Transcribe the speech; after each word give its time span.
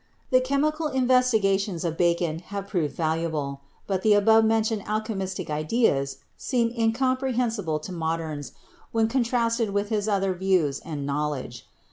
The 0.31 0.41
chemical 0.41 0.87
investigations 0.87 1.83
of 1.85 1.95
Bacon 1.95 2.39
have 2.49 2.67
proved 2.67 2.95
valuable, 2.95 3.61
but 3.85 4.01
the 4.01 4.15
above 4.15 4.43
mentioned 4.45 4.81
alchemistic 4.87 5.51
ideas 5.51 6.17
seem 6.35 6.71
incom 6.73 7.19
prehensible 7.19 7.79
to 7.83 7.91
moderns 7.91 8.51
when 8.91 9.07
contrasted 9.07 9.69
with 9.69 9.89
his 9.89 10.09
other 10.09 10.33
views 10.33 10.79
and 10.79 11.05
knowledge. 11.05 11.67